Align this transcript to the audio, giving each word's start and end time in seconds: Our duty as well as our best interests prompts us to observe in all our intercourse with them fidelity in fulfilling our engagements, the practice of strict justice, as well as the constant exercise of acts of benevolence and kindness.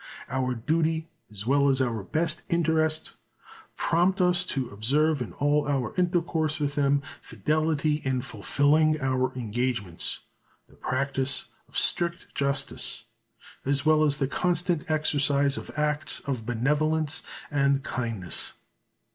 Our 0.31 0.55
duty 0.55 1.09
as 1.29 1.45
well 1.45 1.69
as 1.69 1.79
our 1.79 2.01
best 2.01 2.41
interests 2.51 3.13
prompts 3.75 4.19
us 4.19 4.45
to 4.47 4.69
observe 4.69 5.21
in 5.21 5.33
all 5.33 5.67
our 5.67 5.93
intercourse 5.95 6.59
with 6.59 6.73
them 6.73 7.03
fidelity 7.21 8.01
in 8.03 8.21
fulfilling 8.23 8.99
our 8.99 9.31
engagements, 9.35 10.21
the 10.65 10.73
practice 10.73 11.49
of 11.69 11.77
strict 11.77 12.33
justice, 12.33 13.03
as 13.63 13.85
well 13.85 14.03
as 14.03 14.17
the 14.17 14.27
constant 14.27 14.89
exercise 14.89 15.55
of 15.55 15.69
acts 15.77 16.19
of 16.21 16.47
benevolence 16.47 17.21
and 17.51 17.83
kindness. 17.83 18.53